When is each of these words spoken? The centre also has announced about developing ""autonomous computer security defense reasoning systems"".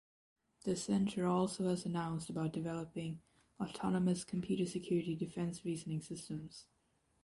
The 0.63 0.75
centre 0.75 1.27
also 1.27 1.65
has 1.69 1.85
announced 1.85 2.31
about 2.31 2.53
developing 2.53 3.21
""autonomous 3.59 4.23
computer 4.23 4.65
security 4.65 5.15
defense 5.15 5.63
reasoning 5.63 6.01
systems"". 6.01 6.65